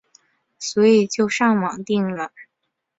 [0.57, 2.31] 所以就上网订了